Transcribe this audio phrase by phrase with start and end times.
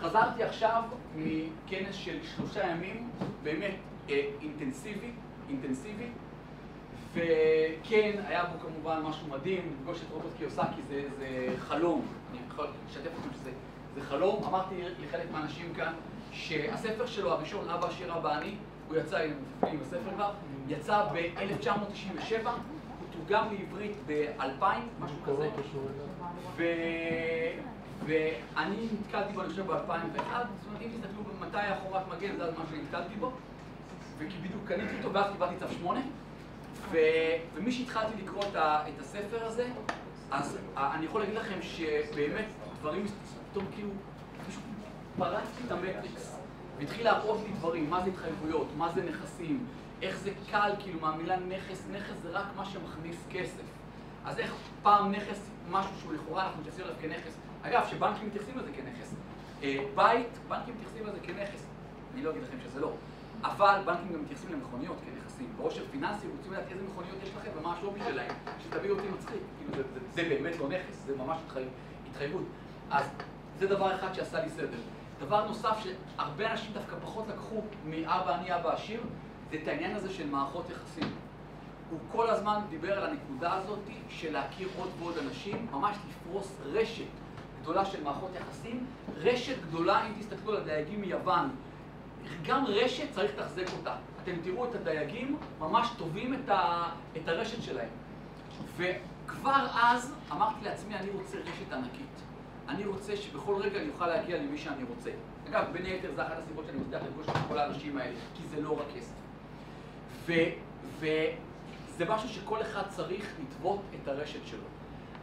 [0.00, 0.82] חזרתי עכשיו
[1.16, 3.10] מכנס של שלושה ימים,
[3.42, 3.74] באמת
[4.42, 5.10] אינטנסיבי,
[5.48, 6.08] אינטנסיבי,
[7.12, 10.82] וכן, היה בו כמובן משהו מדהים, לפגוש את רוברט קיוסקי
[11.18, 13.50] זה חלום, אני יכול לשתף אתכם שזה
[14.08, 14.44] חלום.
[14.44, 15.92] אמרתי לחלק מהאנשים כאן
[16.32, 18.54] שהספר שלו הראשון, אבא עשיר אבא עני,
[18.88, 19.26] הוא יצא,
[19.60, 20.30] מופיעים בספר כבר,
[20.68, 22.85] יצא ב-1997, הוא
[23.26, 24.64] תורגם לעברית ב-2000,
[25.00, 25.50] משהו כזה,
[28.06, 32.44] ואני נתקלתי בו, אני חושב, ב-2001, זאת אומרת, אם תסתכלו מתי היה חומת מגן, זה
[32.44, 33.32] הזמן שנתקלתי בו,
[34.18, 36.00] וכי בדיוק קניתי אותו, ואז קיבלתי צו 8,
[37.54, 39.68] ומי שהתחלתי לקרוא את הספר הזה,
[40.30, 42.46] אז אני יכול להגיד לכם שבאמת
[42.80, 43.04] דברים,
[43.50, 43.90] פתאום כאילו,
[44.48, 44.62] פשוט
[45.18, 46.38] פרצתי את המטריקס,
[46.78, 49.66] והתחיל להראות לי דברים, מה זה התחייבויות, מה זה נכסים,
[50.02, 53.62] איך זה קל, כאילו, מהמילה נכס, נכס זה רק מה שמכניס כסף.
[54.24, 57.36] אז איך פעם נכס, משהו שהוא לכאורה, אנחנו מתייחסים אליו כנכס.
[57.62, 59.14] אגב, שבנקים מתייחסים לזה כנכס.
[59.94, 61.66] בית, בנקים מתייחסים לזה כנכס.
[62.14, 62.92] אני לא אגיד לכם שזה לא.
[63.42, 65.52] אבל בנקים גם מתייחסים למכוניות כנכסים.
[65.56, 68.34] בעושר פיננסי רוצים לדעת איזה מכוניות יש לכם ומה השווי שלהם.
[68.64, 69.40] שתביאו אותי מצחיק.
[69.58, 71.38] כאילו, זה באמת לא נכס, זה ממש
[72.10, 72.42] התחייבות.
[72.90, 73.10] אז
[73.58, 74.78] זה דבר אחד שעשה לי סדר.
[75.20, 79.00] דבר נוסף שהרבה אנשים דווקא פחות לקחו מאבא עני אבא עשיר,
[79.50, 81.08] זה את העניין הזה של מערכות יחסים.
[81.90, 87.04] הוא כל הזמן דיבר על הנקודה הזאת של להכיר עוד ועוד אנשים, ממש לפרוס רשת
[87.62, 88.86] גדולה של מערכות יחסים.
[89.16, 91.50] רשת גדולה, אם תסתכלו על הדייגים מיוון,
[92.46, 93.94] גם רשת צריך לתחזק אותה.
[94.22, 96.34] אתם תראו את הדייגים ממש טובים
[97.16, 97.88] את הרשת שלהם.
[98.76, 102.06] וכבר אז אמרתי לעצמי, אני רוצה רשת ענקית.
[102.68, 105.10] אני רוצה שבכל רגע אני אוכל להגיע למי שאני רוצה.
[105.48, 108.60] אגב, בין היתר, זה אחת הסיבות שאני מצליח לפגוש את כל האנשים האלה, כי זה
[108.60, 109.25] לא רק כסף.
[110.26, 114.64] וזה משהו שכל אחד צריך לטוות את הרשת שלו.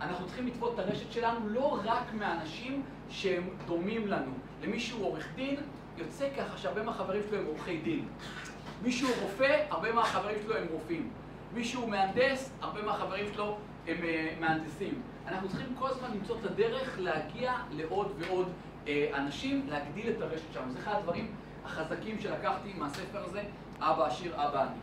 [0.01, 4.31] אנחנו צריכים לטוות את הרשת שלנו לא רק מאנשים שהם דומים לנו.
[4.61, 5.55] למישהו עורך דין,
[5.97, 8.07] יוצא ככה שהרבה מהחברים שלו הם עורכי דין.
[8.81, 11.09] מישהו רופא, הרבה מהחברים שלו הם רופאים.
[11.53, 13.97] מישהו מהנדס, הרבה מהחברים שלו הם
[14.39, 15.01] מהנדסים.
[15.27, 18.51] אנחנו צריכים כל הזמן למצוא את הדרך להגיע לעוד ועוד
[19.13, 20.71] אנשים, להגדיל את הרשת שלנו.
[20.71, 21.31] זה אחד הדברים
[21.65, 23.43] החזקים שלקחתי מהספר הזה,
[23.79, 24.79] אבא עשיר, אבא עני.